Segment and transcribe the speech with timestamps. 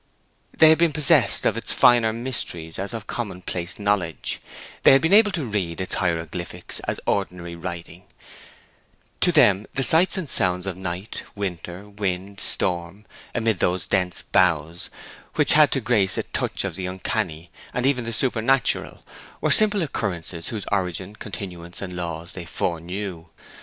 [0.57, 4.41] They had been possessed of its finer mysteries as of commonplace knowledge;
[4.83, 8.05] had been able to read its hieroglyphs as ordinary writing;
[9.19, 14.89] to them the sights and sounds of night, winter, wind, storm, amid those dense boughs,
[15.35, 19.03] which had to Grace a touch of the uncanny, and even the supernatural,
[19.39, 23.27] were simple occurrences whose origin, continuance, and laws they foreknew.